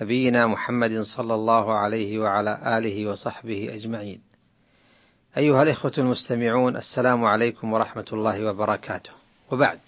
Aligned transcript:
نبينا 0.00 0.46
محمد 0.46 1.00
صلى 1.00 1.34
الله 1.34 1.74
عليه 1.74 2.18
وعلى 2.18 2.78
آله 2.78 3.06
وصحبه 3.06 3.74
أجمعين. 3.74 4.20
أيها 5.36 5.62
الإخوة 5.62 5.92
المستمعون 5.98 6.76
السلام 6.76 7.24
عليكم 7.24 7.72
ورحمة 7.72 8.04
الله 8.12 8.46
وبركاته. 8.46 9.10
وبعد 9.50 9.78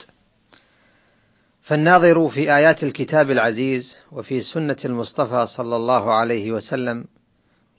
فالناظر 1.63 2.29
في 2.29 2.57
آيات 2.57 2.83
الكتاب 2.83 3.31
العزيز 3.31 3.97
وفي 4.13 4.41
سنة 4.41 4.77
المصطفى 4.85 5.47
صلى 5.57 5.77
الله 5.77 6.15
عليه 6.15 6.53
وسلم 6.53 7.05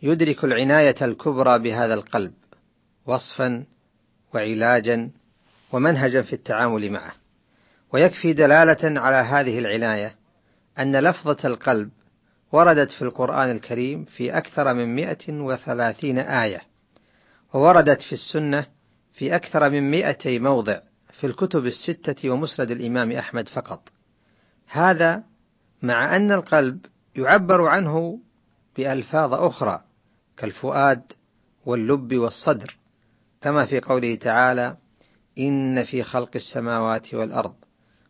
يدرك 0.02 0.44
العناية 0.44 0.96
الكبرى 1.02 1.60
بهذا 1.60 1.94
القلب 1.94 2.34
وصفا 3.06 3.64
وعلاجا 4.34 5.10
ومنهجا 5.72 6.22
في 6.22 6.34
التعامل 6.34 6.92
معه. 6.92 7.12
ويكفي 7.94 8.34
دلالة 8.34 9.00
على 9.00 9.16
هذه 9.16 9.60
العناية 9.60 10.16
أن 10.80 10.96
لفظة 11.00 11.38
القلب 11.46 11.90
وردت 12.52 12.92
في 12.92 13.02
القرآن 13.02 13.52
الكريم 13.52 14.06
في 14.06 14.38
أكثر 14.38 14.74
من 14.74 14.96
مئة 14.96 15.30
وثلاثين 15.30 16.18
آية 16.18 16.62
ووردت 17.54 18.02
في 18.02 18.12
السنة 18.12 18.66
في 19.14 19.36
أكثر 19.36 19.70
من 19.70 19.92
مئتي 19.92 20.40
موضع 20.40 20.80
في 21.12 21.28
الكتب 21.28 21.66
الستة 21.66 22.30
ومسند 22.30 22.72
الإمام 22.72 23.12
أحمد 23.12 23.50
فقط. 23.50 23.90
هذا 24.68 25.24
مع 25.82 26.16
أن 26.16 26.32
القلب 26.32 26.86
يعبر 27.16 27.68
عنه 27.68 28.20
بألفاظ 28.78 29.34
أخرى 29.34 29.82
كالفؤاد 30.38 31.02
واللب 31.66 32.16
والصدر 32.16 32.78
كما 33.42 33.66
في 33.66 33.80
قوله 33.80 34.16
تعالى 34.16 34.78
إن 35.38 35.84
في 35.84 36.04
خلق 36.04 36.30
السماوات 36.36 37.14
والأرض 37.14 37.56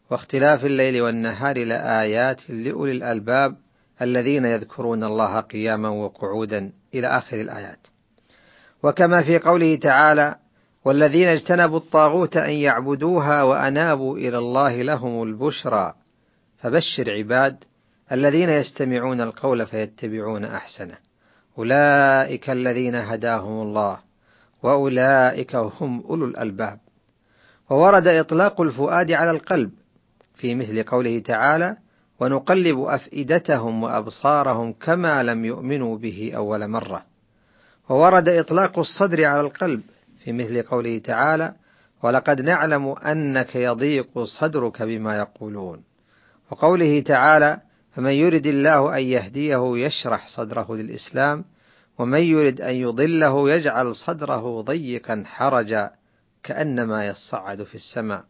واختلاف 0.09 0.65
الليل 0.65 1.01
والنهار 1.01 1.65
لآيات 1.65 2.49
لأولي 2.49 2.91
الألباب 2.91 3.57
الذين 4.01 4.45
يذكرون 4.45 5.03
الله 5.03 5.39
قياما 5.39 5.89
وقعودا 5.89 6.71
إلى 6.93 7.07
آخر 7.07 7.41
الآيات. 7.41 7.87
وكما 8.83 9.23
في 9.23 9.39
قوله 9.39 9.75
تعالى: 9.75 10.35
والذين 10.85 11.27
اجتنبوا 11.27 11.77
الطاغوت 11.77 12.37
أن 12.37 12.51
يعبدوها 12.51 13.43
وأنابوا 13.43 14.17
إلى 14.17 14.37
الله 14.37 14.81
لهم 14.81 15.23
البشرى. 15.23 15.93
فبشر 16.57 17.11
عباد 17.11 17.63
الذين 18.11 18.49
يستمعون 18.49 19.21
القول 19.21 19.67
فيتبعون 19.67 20.45
أحسنه. 20.45 20.97
أولئك 21.57 22.49
الذين 22.49 22.95
هداهم 22.95 23.61
الله 23.61 23.97
وأولئك 24.63 25.55
هم 25.55 26.03
أولو 26.09 26.25
الألباب. 26.25 26.79
وورد 27.69 28.07
إطلاق 28.07 28.61
الفؤاد 28.61 29.11
على 29.11 29.31
القلب 29.31 29.71
في 30.35 30.55
مثل 30.55 30.83
قوله 30.83 31.19
تعالى 31.19 31.77
ونقلب 32.21 32.79
أفئدتهم 32.79 33.83
وأبصارهم 33.83 34.73
كما 34.73 35.23
لم 35.23 35.45
يؤمنوا 35.45 35.97
به 35.97 36.31
أول 36.35 36.67
مرة. 36.67 37.03
وورد 37.89 38.29
إطلاق 38.29 38.79
الصدر 38.79 39.25
على 39.25 39.41
القلب 39.41 39.81
في 40.23 40.31
مثل 40.31 40.61
قوله 40.61 40.97
تعالى 40.97 41.53
ولقد 42.03 42.41
نعلم 42.41 42.87
أنك 42.87 43.55
يضيق 43.55 44.23
صدرك 44.23 44.81
بما 44.81 45.17
يقولون 45.17 45.83
وقوله 46.51 47.01
تعالى 47.01 47.59
فمن 47.91 48.11
يرد 48.11 48.45
الله 48.45 48.97
أن 48.97 49.03
يهديه 49.03 49.77
يشرح 49.77 50.27
صدره 50.27 50.75
للإسلام 50.75 51.45
ومن 51.99 52.19
يرد 52.19 52.61
أن 52.61 52.75
يضله 52.75 53.51
يجعل 53.51 53.95
صدره 53.95 54.61
ضيقا 54.61 55.23
حرجا 55.25 55.91
كأنما 56.43 57.07
يصعد 57.07 57.63
في 57.63 57.75
السماء 57.75 58.23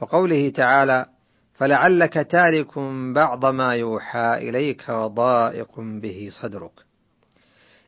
وقوله 0.00 0.48
تعالى 0.48 1.06
فلعلك 1.54 2.14
تارك 2.14 2.78
بعض 3.14 3.46
ما 3.46 3.74
يوحى 3.74 4.34
إليك 4.48 4.88
وضائق 4.88 5.80
به 5.80 6.28
صدرك. 6.42 6.72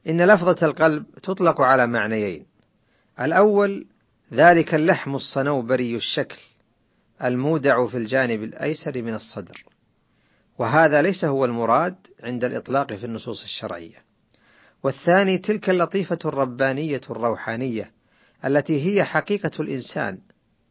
إن 0.08 0.26
لفظة 0.26 0.66
القلب 0.66 1.06
تطلق 1.22 1.60
على 1.60 1.86
معنيين. 1.86 2.46
الأول 3.20 3.86
ذلك 4.32 4.74
اللحم 4.74 5.14
الصنوبري 5.14 5.96
الشكل 5.96 6.38
المودع 7.24 7.86
في 7.86 7.96
الجانب 7.96 8.42
الأيسر 8.42 9.02
من 9.02 9.14
الصدر. 9.14 9.64
وهذا 10.58 11.02
ليس 11.02 11.24
هو 11.24 11.44
المراد 11.44 11.96
عند 12.22 12.44
الإطلاق 12.44 12.92
في 12.92 13.06
النصوص 13.06 13.42
الشرعية. 13.42 14.06
والثاني 14.82 15.38
تلك 15.38 15.70
اللطيفة 15.70 16.18
الربانية 16.24 17.00
الروحانية 17.10 17.90
التي 18.44 18.86
هي 18.86 19.04
حقيقة 19.04 19.50
الإنسان 19.60 20.18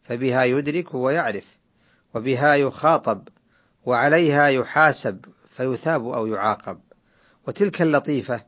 فبها 0.04 0.44
يدرك 0.44 0.94
ويعرف 0.94 1.55
وبها 2.16 2.56
يخاطب 2.56 3.28
وعليها 3.86 4.48
يحاسب 4.48 5.26
فيثاب 5.56 6.08
أو 6.08 6.28
يعاقب 6.28 6.78
وتلك 7.48 7.82
اللطيفة 7.82 8.42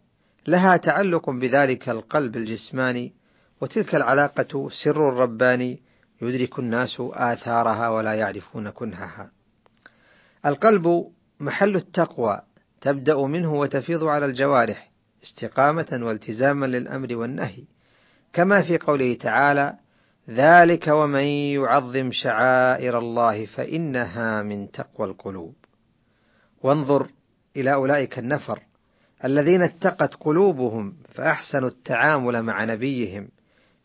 لها 0.48 0.78
تعلق 0.78 1.30
بذلك 1.30 1.90
القلب 1.90 2.36
الجسماني 2.36 3.14
وتلك 3.62 3.96
العلاقة 3.96 4.70
سر 4.84 4.98
رباني 4.98 5.82
يدرك 6.22 6.60
الناس 6.60 6.98
آثارها 7.00 7.90
ولا 7.90 8.14
يعرفون 8.14 8.70
كنهها. 8.70 9.32
القلب 10.46 11.12
محل 11.40 11.76
التقوى 11.76 12.42
تبدأ 12.82 13.18
منه 13.18 13.54
وتفيض 13.54 14.04
على 14.04 14.26
الجوارح 14.26 14.92
استقامة 15.24 16.00
والتزاما 16.02 16.66
للأمر 16.66 17.16
والنهي، 17.16 17.64
كما 18.34 18.62
في 18.62 18.78
قوله 18.78 19.16
تعالى: 19.16 19.74
ذلك 20.30 20.88
ومن 20.88 21.24
يعظم 21.24 22.12
شعائر 22.12 23.00
الله 23.00 23.46
فإنها 23.46 24.42
من 24.42 24.72
تقوى 24.72 25.08
القلوب. 25.08 25.56
وانظر 26.64 27.08
إلى 27.58 27.74
أولئك 27.74 28.20
النفر 28.20 28.60
الذين 29.26 29.62
اتقت 29.62 30.16
قلوبهم 30.16 30.94
فأحسنوا 31.14 31.70
التعامل 31.70 32.44
مع 32.44 32.64
نبيهم 32.64 33.30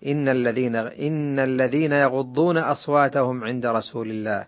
إن 0.06 0.28
الذين 0.28 0.76
إن 0.76 1.38
الذين 1.38 1.92
يغضون 1.92 2.58
أصواتهم 2.58 3.44
عند 3.44 3.66
رسول 3.66 4.10
الله 4.10 4.46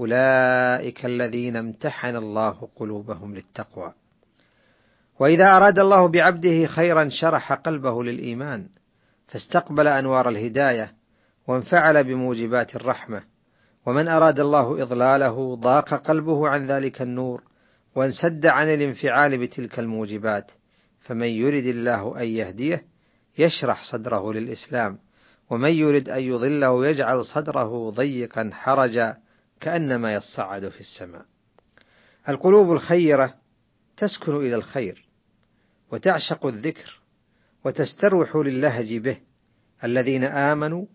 أولئك 0.00 1.04
الذين 1.06 1.56
امتحن 1.56 2.16
الله 2.16 2.68
قلوبهم 2.76 3.34
للتقوى. 3.34 3.92
وإذا 5.20 5.56
أراد 5.56 5.78
الله 5.78 6.08
بعبده 6.08 6.66
خيرا 6.66 7.08
شرح 7.08 7.52
قلبه 7.52 8.04
للإيمان 8.04 8.66
فاستقبل 9.28 9.86
أنوار 9.86 10.28
الهداية 10.28 10.97
وانفعل 11.48 12.04
بموجبات 12.04 12.76
الرحمة 12.76 13.22
ومن 13.86 14.08
أراد 14.08 14.40
الله 14.40 14.82
إضلاله 14.82 15.54
ضاق 15.54 15.94
قلبه 15.94 16.48
عن 16.48 16.66
ذلك 16.66 17.02
النور 17.02 17.42
وانسد 17.94 18.46
عن 18.46 18.68
الانفعال 18.68 19.38
بتلك 19.38 19.78
الموجبات 19.78 20.50
فمن 21.00 21.26
يرد 21.26 21.64
الله 21.64 22.20
أن 22.20 22.26
يهديه 22.26 22.84
يشرح 23.38 23.92
صدره 23.92 24.32
للإسلام 24.32 24.98
ومن 25.50 25.72
يرد 25.72 26.08
أن 26.08 26.22
يضله 26.22 26.86
يجعل 26.86 27.24
صدره 27.24 27.90
ضيقا 27.90 28.50
حرجا 28.52 29.16
كأنما 29.60 30.14
يصعد 30.14 30.68
في 30.68 30.80
السماء. 30.80 31.24
القلوب 32.28 32.72
الخيرة 32.72 33.34
تسكن 33.96 34.36
إلى 34.36 34.54
الخير 34.54 35.08
وتعشق 35.92 36.46
الذكر 36.46 37.00
وتستروح 37.64 38.36
للهج 38.36 38.96
به 38.96 39.18
الذين 39.84 40.24
آمنوا 40.24 40.86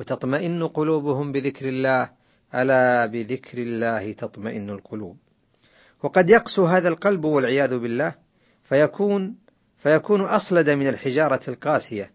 وتطمئن 0.00 0.66
قلوبهم 0.66 1.32
بذكر 1.32 1.68
الله. 1.68 2.10
ألا 2.54 3.06
بذكر 3.06 3.58
الله 3.58 4.12
تطمئن 4.12 4.70
القلوب. 4.70 5.16
وقد 6.02 6.30
يقسو 6.30 6.64
هذا 6.64 6.88
القلب 6.88 7.24
والعياذ 7.24 7.78
بالله 7.78 8.14
فيكون 8.64 9.36
فيكون 9.76 10.20
أصلد 10.20 10.70
من 10.70 10.88
الحجارة 10.88 11.40
القاسية 11.48 12.10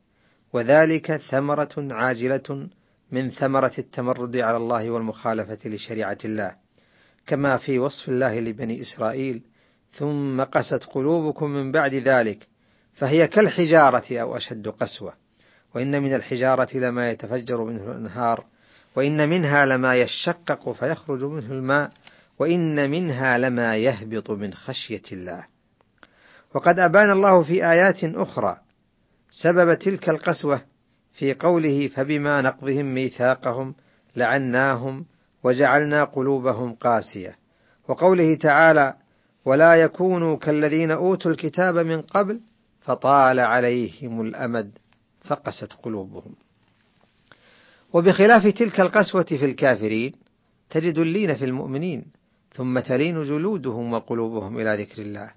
وذلك 0.53 1.17
ثمرة 1.17 1.73
عاجلة 1.77 2.69
من 3.11 3.29
ثمرة 3.29 3.71
التمرد 3.79 4.37
على 4.37 4.57
الله 4.57 4.89
والمخالفة 4.89 5.57
لشريعة 5.65 6.17
الله. 6.25 6.55
كما 7.27 7.57
في 7.57 7.79
وصف 7.79 8.09
الله 8.09 8.39
لبني 8.39 8.81
إسرائيل 8.81 9.41
ثم 9.91 10.43
قست 10.43 10.83
قلوبكم 10.83 11.49
من 11.49 11.71
بعد 11.71 11.93
ذلك 11.93 12.47
فهي 12.93 13.27
كالحجارة 13.27 14.19
أو 14.19 14.37
أشد 14.37 14.67
قسوة. 14.67 15.22
وإن 15.75 16.03
من 16.03 16.15
الحجارة 16.15 16.77
لما 16.77 17.11
يتفجر 17.11 17.63
منه 17.63 17.91
الأنهار 17.91 18.45
وإن 18.95 19.29
منها 19.29 19.65
لما 19.65 19.95
يشقق 19.95 20.71
فيخرج 20.71 21.23
منه 21.23 21.51
الماء 21.51 21.91
وإن 22.39 22.91
منها 22.91 23.37
لما 23.37 23.77
يهبط 23.77 24.31
من 24.31 24.53
خشية 24.53 25.01
الله. 25.11 25.45
وقد 26.55 26.79
أبان 26.79 27.11
الله 27.11 27.43
في 27.43 27.71
آيات 27.71 28.03
أخرى 28.03 28.57
سبب 29.29 29.79
تلك 29.79 30.09
القسوة 30.09 30.61
في 31.13 31.33
قوله 31.33 31.87
فبما 31.87 32.41
نقضهم 32.41 32.93
ميثاقهم 32.93 33.75
لعناهم 34.15 35.05
وجعلنا 35.43 36.03
قلوبهم 36.03 36.73
قاسية. 36.73 37.35
وقوله 37.87 38.35
تعالى 38.35 38.93
ولا 39.45 39.75
يكونوا 39.75 40.37
كالذين 40.37 40.91
أوتوا 40.91 41.31
الكتاب 41.31 41.77
من 41.77 42.01
قبل 42.01 42.39
فطال 42.81 43.39
عليهم 43.39 44.21
الأمد. 44.21 44.82
فقست 45.23 45.73
قلوبهم. 45.73 46.35
وبخلاف 47.93 48.47
تلك 48.47 48.79
القسوة 48.79 49.23
في 49.23 49.45
الكافرين 49.45 50.13
تجد 50.69 50.97
اللين 50.97 51.35
في 51.35 51.45
المؤمنين 51.45 52.05
ثم 52.51 52.79
تلين 52.79 53.23
جلودهم 53.23 53.93
وقلوبهم 53.93 54.59
إلى 54.59 54.83
ذكر 54.83 55.01
الله. 55.01 55.31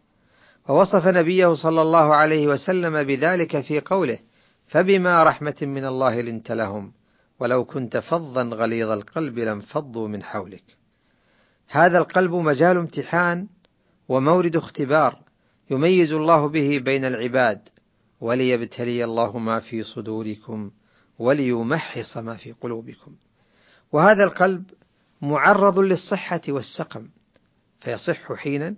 ووصف 0.68 1.06
نبيه 1.06 1.54
صلى 1.54 1.82
الله 1.82 2.14
عليه 2.14 2.48
وسلم 2.48 3.02
بذلك 3.02 3.60
في 3.60 3.80
قوله 3.80 4.18
فبما 4.66 5.24
رحمة 5.24 5.56
من 5.62 5.84
الله 5.84 6.20
لنت 6.20 6.52
لهم 6.52 6.92
ولو 7.40 7.64
كنت 7.64 7.96
فظا 7.96 8.42
غليظ 8.42 8.90
القلب 8.90 9.38
لانفضوا 9.38 10.08
من 10.08 10.22
حولك. 10.22 10.64
هذا 11.68 11.98
القلب 11.98 12.34
مجال 12.34 12.76
امتحان 12.76 13.46
ومورد 14.08 14.56
اختبار 14.56 15.18
يميز 15.70 16.12
الله 16.12 16.48
به 16.48 16.78
بين 16.78 17.04
العباد 17.04 17.68
وليبتلي 18.20 19.04
الله 19.04 19.38
ما 19.38 19.60
في 19.60 19.82
صدوركم 19.82 20.70
وليمحص 21.18 22.16
ما 22.16 22.36
في 22.36 22.52
قلوبكم. 22.52 23.14
وهذا 23.92 24.24
القلب 24.24 24.64
معرض 25.22 25.78
للصحة 25.78 26.40
والسقم 26.48 27.08
فيصح 27.80 28.32
حينا 28.32 28.74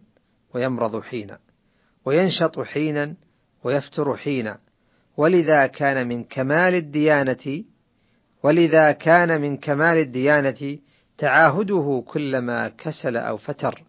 ويمرض 0.55 1.03
حينا 1.03 1.39
وينشط 2.05 2.61
حينا 2.61 3.15
ويفتر 3.65 4.17
حينا. 4.17 4.59
ولذا 5.17 5.67
كان 5.67 6.09
من 6.09 6.25
كمال 6.25 6.75
الديانة 6.75 7.65
ولذا 8.43 8.93
كان 8.93 9.41
من 9.41 9.57
كمال 9.57 9.97
الديانة 9.97 10.79
تعاهده 11.19 12.05
كلما 12.07 12.69
كسل 12.69 13.17
أو 13.17 13.37
فتر 13.37 13.83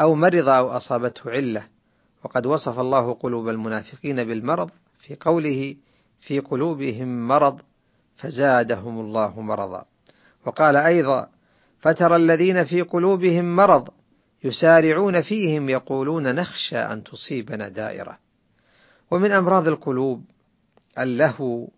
أو 0.00 0.14
مرض 0.14 0.48
أو 0.48 0.68
أصابته 0.68 1.30
علة. 1.30 1.73
وقد 2.24 2.46
وصف 2.46 2.78
الله 2.78 3.14
قلوب 3.14 3.48
المنافقين 3.48 4.24
بالمرض 4.24 4.70
في 4.98 5.16
قوله 5.20 5.76
في 6.20 6.40
قلوبهم 6.40 7.28
مرض 7.28 7.60
فزادهم 8.16 9.00
الله 9.00 9.40
مرضا. 9.40 9.84
وقال 10.46 10.76
أيضا 10.76 11.28
فترى 11.80 12.16
الذين 12.16 12.64
في 12.64 12.82
قلوبهم 12.82 13.56
مرض 13.56 13.88
يسارعون 14.44 15.22
فيهم 15.22 15.68
يقولون 15.68 16.34
نخشى 16.34 16.76
أن 16.76 17.04
تصيبنا 17.04 17.68
دائرة. 17.68 18.18
ومن 19.10 19.32
أمراض 19.32 19.68
القلوب 19.68 20.24
اللهو 20.98 21.68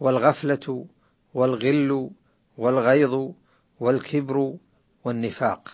والغفلة 0.00 0.86
والغل 1.34 2.10
والغيظ 2.56 3.30
والكبر 3.80 4.54
والنفاق. 5.04 5.68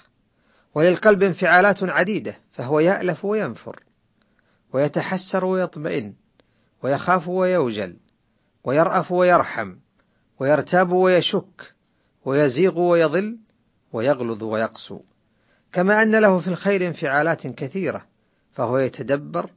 وللقلب 0.75 1.23
انفعالات 1.23 1.83
عديدة 1.83 2.37
فهو 2.53 2.81
يألف 2.81 3.25
وينفر. 3.25 3.86
ويتحسر 4.73 5.45
ويطمئن 5.45 6.15
ويخاف 6.83 7.29
ويوجل 7.29 7.97
ويرأف 8.65 9.13
ويرحم 9.13 9.77
ويرتاب 10.41 10.93
ويشك 10.93 11.75
ويزيغ 12.25 12.79
ويضل 12.79 13.39
ويغلظ 13.93 14.43
ويقسو. 14.43 15.01
كما 15.73 16.03
أن 16.03 16.21
له 16.21 16.41
في 16.41 16.49
الخير 16.49 16.87
انفعالات 16.87 17.47
كثيرة 17.47 18.05
فهو 18.53 18.79
يتدبر 18.79 19.51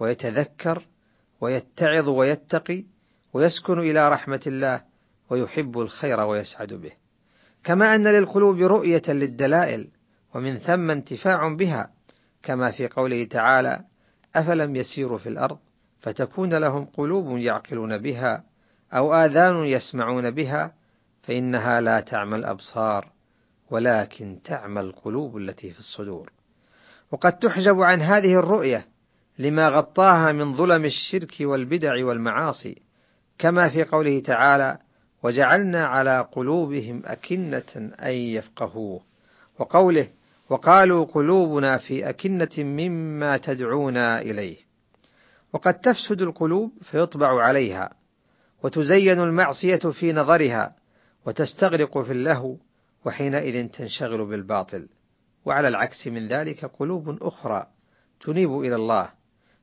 ويتذكر 0.00 0.86
ويتعظ 1.40 2.08
ويتقي 2.08 2.84
ويسكن 3.32 3.78
إلى 3.78 4.08
رحمة 4.08 4.40
الله 4.46 4.82
ويحب 5.30 5.78
الخير 5.78 6.20
ويسعد 6.20 6.72
به. 6.72 6.92
كما 7.64 7.94
أن 7.94 8.06
للقلوب 8.06 8.58
رؤية 8.58 9.02
للدلائل 9.08 9.88
ومن 10.34 10.58
ثم 10.58 10.90
انتفاع 10.90 11.48
بها 11.54 11.90
كما 12.42 12.70
في 12.70 12.88
قوله 12.88 13.24
تعالى 13.24 13.84
أفلم 14.40 14.76
يسيروا 14.76 15.18
في 15.18 15.28
الأرض؟ 15.28 15.58
فتكون 16.00 16.54
لهم 16.54 16.84
قلوب 16.84 17.38
يعقلون 17.38 17.98
بها 17.98 18.44
أو 18.92 19.14
آذان 19.14 19.64
يسمعون 19.64 20.30
بها 20.30 20.72
فإنها 21.22 21.80
لا 21.80 22.00
تعمى 22.00 22.36
الأبصار 22.36 23.08
ولكن 23.70 24.38
تعمى 24.44 24.80
القلوب 24.80 25.36
التي 25.36 25.70
في 25.70 25.78
الصدور. 25.78 26.32
وقد 27.12 27.38
تحجب 27.38 27.80
عن 27.80 28.00
هذه 28.00 28.38
الرؤية 28.38 28.86
لما 29.38 29.68
غطاها 29.68 30.32
من 30.32 30.54
ظلم 30.54 30.84
الشرك 30.84 31.34
والبدع 31.40 32.04
والمعاصي 32.04 32.82
كما 33.38 33.68
في 33.68 33.84
قوله 33.84 34.20
تعالى 34.20 34.78
وجعلنا 35.22 35.86
على 35.86 36.28
قلوبهم 36.32 37.02
أكنة 37.04 37.92
أن 38.02 38.12
يفقهوه 38.12 39.00
وقوله 39.58 40.08
وقالوا 40.50 41.04
قلوبنا 41.04 41.78
في 41.78 42.08
أكنة 42.08 42.58
مما 42.58 43.36
تدعونا 43.36 44.20
إليه. 44.20 44.56
وقد 45.52 45.74
تفسد 45.74 46.22
القلوب 46.22 46.72
فيطبع 46.82 47.42
عليها 47.42 47.94
وتزين 48.62 49.20
المعصية 49.20 49.76
في 49.76 50.12
نظرها 50.12 50.74
وتستغرق 51.26 51.98
في 51.98 52.12
اللهو 52.12 52.56
وحينئذ 53.04 53.68
تنشغل 53.68 54.24
بالباطل. 54.26 54.88
وعلى 55.44 55.68
العكس 55.68 56.06
من 56.06 56.28
ذلك 56.28 56.64
قلوب 56.64 57.22
أخرى 57.22 57.66
تنيب 58.20 58.60
إلى 58.60 58.74
الله 58.74 59.10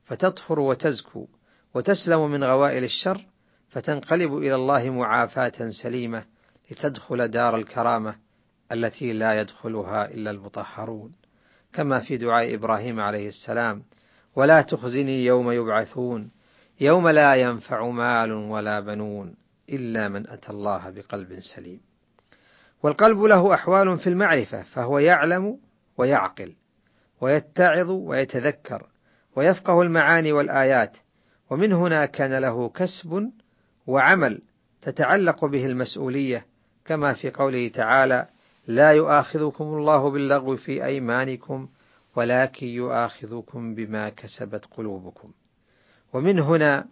فتطهر 0.04 0.60
وتزكو 0.60 1.28
وتسلم 1.74 2.30
من 2.30 2.44
غوائل 2.44 2.84
الشر 2.84 3.26
فتنقلب 3.68 4.36
إلى 4.36 4.54
الله 4.54 4.90
معافاة 4.90 5.70
سليمة 5.82 6.24
لتدخل 6.70 7.28
دار 7.28 7.56
الكرامة. 7.56 8.25
التي 8.72 9.12
لا 9.12 9.40
يدخلها 9.40 10.04
إلا 10.04 10.30
المطهرون 10.30 11.12
كما 11.72 12.00
في 12.00 12.16
دعاء 12.16 12.54
إبراهيم 12.54 13.00
عليه 13.00 13.28
السلام 13.28 13.82
ولا 14.36 14.62
تخزني 14.62 15.24
يوم 15.24 15.50
يبعثون 15.50 16.30
يوم 16.80 17.08
لا 17.08 17.34
ينفع 17.34 17.88
مال 17.88 18.32
ولا 18.32 18.80
بنون 18.80 19.34
إلا 19.68 20.08
من 20.08 20.30
أتى 20.30 20.50
الله 20.50 20.90
بقلب 20.90 21.40
سليم. 21.54 21.80
والقلب 22.82 23.18
له 23.22 23.54
أحوال 23.54 23.98
في 23.98 24.06
المعرفة 24.06 24.62
فهو 24.62 24.98
يعلم 24.98 25.58
ويعقل 25.98 26.54
ويتعظ 27.20 27.90
ويتذكر 27.90 28.86
ويفقه 29.36 29.82
المعاني 29.82 30.32
والآيات 30.32 30.96
ومن 31.50 31.72
هنا 31.72 32.06
كان 32.06 32.38
له 32.38 32.68
كسب 32.68 33.30
وعمل 33.86 34.42
تتعلق 34.80 35.44
به 35.44 35.66
المسؤولية 35.66 36.46
كما 36.84 37.14
في 37.14 37.30
قوله 37.30 37.68
تعالى 37.68 38.28
لا 38.66 38.90
يؤاخذكم 38.90 39.64
الله 39.64 40.10
باللغو 40.10 40.56
في 40.56 40.84
أيمانكم 40.84 41.68
ولكن 42.16 42.66
يؤاخذكم 42.66 43.74
بما 43.74 44.08
كسبت 44.08 44.64
قلوبكم. 44.76 45.32
ومن 46.12 46.38
هنا 46.38 46.86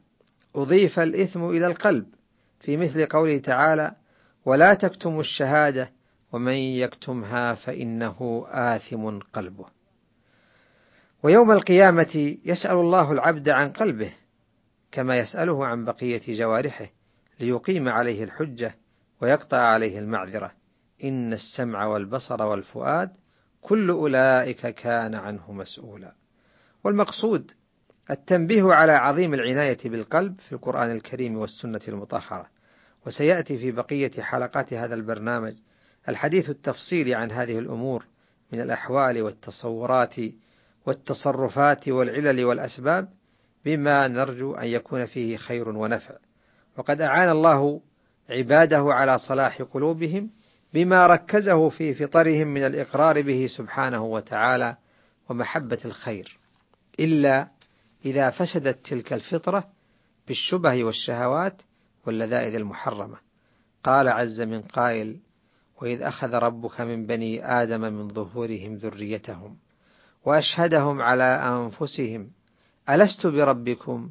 أضيف 0.54 0.98
الإثم 0.98 1.44
إلى 1.44 1.66
القلب 1.66 2.06
في 2.60 2.76
مثل 2.76 3.06
قوله 3.06 3.38
تعالى 3.38 3.94
ولا 4.44 4.74
تكتموا 4.74 5.20
الشهادة 5.20 5.90
ومن 6.32 6.54
يكتمها 6.54 7.54
فإنه 7.54 8.46
آثم 8.48 9.18
قلبه. 9.18 9.66
ويوم 11.22 11.50
القيامة 11.52 12.36
يسأل 12.44 12.76
الله 12.76 13.12
العبد 13.12 13.48
عن 13.48 13.70
قلبه 13.70 14.12
كما 14.92 15.18
يسأله 15.18 15.66
عن 15.66 15.84
بقية 15.84 16.22
جوارحه 16.28 16.88
ليقيم 17.40 17.88
عليه 17.88 18.24
الحجة 18.24 18.74
ويقطع 19.22 19.58
عليه 19.58 19.98
المعذرة. 19.98 20.63
إن 21.04 21.32
السمع 21.32 21.86
والبصر 21.86 22.42
والفؤاد 22.42 23.10
كل 23.60 23.90
أولئك 23.90 24.66
كان 24.66 25.14
عنه 25.14 25.52
مسؤولا. 25.52 26.12
والمقصود 26.84 27.50
التنبيه 28.10 28.72
على 28.72 28.92
عظيم 28.92 29.34
العناية 29.34 29.78
بالقلب 29.84 30.40
في 30.40 30.52
القرآن 30.52 30.90
الكريم 30.90 31.36
والسنة 31.36 31.80
المطهرة. 31.88 32.46
وسيأتي 33.06 33.58
في 33.58 33.70
بقية 33.70 34.22
حلقات 34.22 34.74
هذا 34.74 34.94
البرنامج 34.94 35.54
الحديث 36.08 36.50
التفصيلي 36.50 37.14
عن 37.14 37.30
هذه 37.30 37.58
الأمور 37.58 38.04
من 38.52 38.60
الأحوال 38.60 39.22
والتصورات 39.22 40.14
والتصرفات 40.86 41.88
والعلل 41.88 42.44
والأسباب 42.44 43.08
بما 43.64 44.08
نرجو 44.08 44.54
أن 44.54 44.66
يكون 44.66 45.06
فيه 45.06 45.36
خير 45.36 45.68
ونفع. 45.68 46.14
وقد 46.76 47.00
أعان 47.00 47.30
الله 47.30 47.80
عباده 48.30 48.82
على 48.82 49.18
صلاح 49.18 49.62
قلوبهم 49.62 50.30
بما 50.74 51.06
ركزه 51.06 51.68
في 51.68 51.94
فطرهم 51.94 52.48
من 52.48 52.66
الإقرار 52.66 53.22
به 53.22 53.46
سبحانه 53.56 54.04
وتعالى 54.04 54.76
ومحبة 55.28 55.78
الخير 55.84 56.38
إلا 57.00 57.48
إذا 58.04 58.30
فسدت 58.30 58.86
تلك 58.86 59.12
الفطرة 59.12 59.68
بالشبه 60.28 60.84
والشهوات 60.84 61.62
واللذائذ 62.06 62.54
المحرمة. 62.54 63.16
قال 63.84 64.08
عز 64.08 64.40
من 64.40 64.62
قائل 64.62 65.16
وإذ 65.82 66.02
أخذ 66.02 66.34
ربك 66.34 66.80
من 66.80 67.06
بني 67.06 67.62
آدم 67.62 67.80
من 67.80 68.08
ظهورهم 68.08 68.74
ذريتهم 68.74 69.56
وأشهدهم 70.24 71.02
على 71.02 71.24
أنفسهم 71.24 72.30
ألست 72.90 73.26
بربكم؟ 73.26 74.10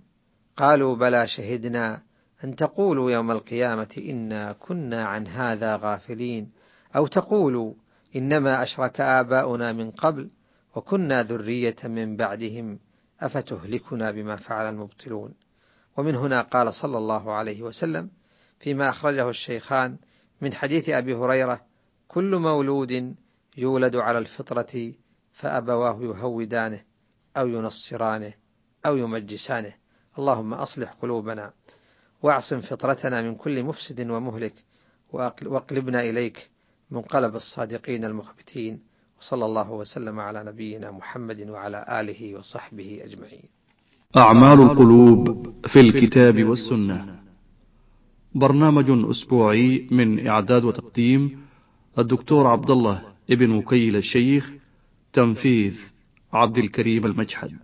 قالوا 0.58 0.96
بلى 0.96 1.28
شهدنا 1.28 2.02
أن 2.44 2.56
تقولوا 2.56 3.12
يوم 3.12 3.32
القيامة 3.32 3.96
إنا 3.98 4.54
كنا 4.54 5.06
عن 5.06 5.28
هذا 5.28 5.76
غافلين 5.76 6.52
أو 6.96 7.08
تقولوا 7.08 7.74
إنما 8.16 8.64
أشرك 8.64 9.02
آباؤنا 9.02 9.72
من 9.72 9.92
قبل 9.92 10.30
وكنا 10.76 11.24
ذرية 11.24 11.76
من 11.84 12.18
بعدهم 12.18 12.80
أفتهلكنا 13.22 14.12
بما 14.12 14.36
فعل 14.36 14.70
المبطلون؟ 14.70 15.34
ومن 15.98 16.16
هنا 16.16 16.42
قال 16.42 16.74
صلى 16.74 16.98
الله 16.98 17.32
عليه 17.32 17.62
وسلم 17.62 18.10
فيما 18.60 18.90
أخرجه 18.90 19.30
الشيخان 19.30 19.98
من 20.42 20.54
حديث 20.54 20.90
أبي 20.90 21.16
هريرة 21.16 21.62
كل 22.08 22.36
مولود 22.36 23.16
يولد 23.58 23.96
على 23.96 24.18
الفطرة 24.18 24.94
فأبواه 25.32 26.02
يهودانه 26.02 26.82
أو 27.38 27.48
ينصرانه 27.48 28.34
أو 28.86 28.98
يمجسانه. 28.98 29.74
اللهم 30.20 30.54
أصلح 30.54 30.94
قلوبنا. 30.94 31.54
واعصم 32.24 32.62
فطرتنا 32.62 33.22
من 33.22 33.36
كل 33.36 33.64
مفسد 33.64 34.10
ومهلك 34.10 34.54
واقلبنا 35.46 36.02
إليك 36.02 36.50
منقلب 36.92 37.36
الصادقين 37.36 38.06
المخبتين 38.06 38.80
وصلى 39.20 39.46
الله 39.46 39.72
وسلم 39.72 40.20
على 40.20 40.44
نبينا 40.44 40.92
محمد 40.92 41.50
وعلى 41.50 41.86
آله 42.02 42.36
وصحبه 42.36 43.02
أجمعين. 43.04 43.44
أعمال 44.18 44.62
القلوب 44.62 45.54
في 45.68 45.80
الكتاب 45.80 46.44
والسنة. 46.44 47.20
برنامج 48.36 49.10
أسبوعي 49.10 49.88
من 49.92 50.28
إعداد 50.28 50.64
وتقديم 50.64 51.46
الدكتور 52.00 52.48
عبد 52.48 52.72
الله 52.72 53.04
ابن 53.30 53.52
وكيل 53.52 53.96
الشيخ 53.96 54.52
تنفيذ 55.14 55.74
عبد 56.34 56.58
الكريم 56.58 57.06
المجحد. 57.06 57.58